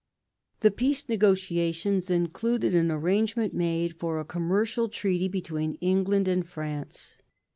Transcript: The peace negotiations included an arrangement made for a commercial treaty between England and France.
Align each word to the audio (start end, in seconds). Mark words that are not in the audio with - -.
The 0.61 0.71
peace 0.71 1.07
negotiations 1.07 2.09
included 2.09 2.73
an 2.73 2.89
arrangement 2.89 3.53
made 3.53 3.93
for 3.99 4.19
a 4.19 4.25
commercial 4.25 4.89
treaty 4.89 5.27
between 5.27 5.75
England 5.75 6.27
and 6.27 6.43
France. 6.43 7.19